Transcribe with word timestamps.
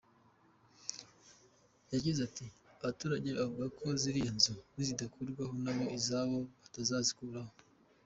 Yagize 1.93 2.19
ati 2.27 2.45
“Abaturage 2.81 3.27
bavugaga 3.37 3.75
ko 3.79 3.85
ziriya 4.01 4.31
nzu 4.37 4.53
nizidakurwaho 4.73 5.53
na 5.63 5.71
bo 5.75 5.83
izabo 5.97 6.37
batazikuraho. 6.61 7.53